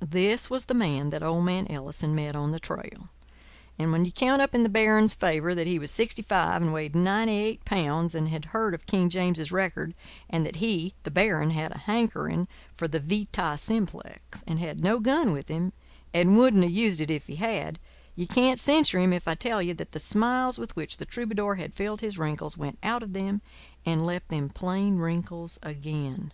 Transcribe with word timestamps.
This 0.00 0.48
was 0.48 0.64
the 0.64 0.72
man 0.72 1.10
that 1.10 1.22
old 1.22 1.44
man 1.44 1.66
Ellison 1.68 2.14
met 2.14 2.34
on 2.34 2.52
the 2.52 2.58
trail; 2.58 3.10
and 3.78 3.92
when 3.92 4.06
you 4.06 4.12
count 4.12 4.40
up 4.40 4.54
in 4.54 4.62
the 4.62 4.70
baron's 4.70 5.12
favour 5.12 5.54
that 5.54 5.66
he 5.66 5.78
was 5.78 5.90
sixty 5.90 6.22
five 6.22 6.62
and 6.62 6.72
weighed 6.72 6.96
ninety 6.96 7.34
eight 7.34 7.62
pounds 7.66 8.14
and 8.14 8.30
had 8.30 8.46
heard 8.56 8.72
of 8.72 8.86
King 8.86 9.10
James's 9.10 9.52
record 9.52 9.92
and 10.30 10.46
that 10.46 10.56
he 10.56 10.94
(the 11.02 11.10
baron) 11.10 11.50
had 11.50 11.70
a 11.72 11.78
hankering 11.80 12.48
for 12.78 12.88
the 12.88 12.98
vita 12.98 13.58
simplex 13.58 14.42
and 14.46 14.58
had 14.58 14.80
no 14.82 15.00
gun 15.00 15.32
with 15.32 15.48
him 15.48 15.74
and 16.14 16.38
wouldn't 16.38 16.62
have 16.62 16.72
used 16.72 17.02
it 17.02 17.10
if 17.10 17.26
he 17.26 17.36
had, 17.36 17.78
you 18.16 18.26
can't 18.26 18.62
censure 18.62 18.98
him 18.98 19.12
if 19.12 19.28
I 19.28 19.34
tell 19.34 19.60
you 19.60 19.74
that 19.74 19.92
the 19.92 20.00
smiles 20.00 20.56
with 20.56 20.74
which 20.76 20.96
the 20.96 21.04
troubadour 21.04 21.56
had 21.56 21.74
filled 21.74 22.00
his 22.00 22.16
wrinkles 22.16 22.56
went 22.56 22.78
out 22.82 23.02
of 23.02 23.12
them 23.12 23.42
and 23.84 24.06
left 24.06 24.28
them 24.28 24.48
plain 24.48 24.96
wrinkles 24.96 25.58
again. 25.62 26.32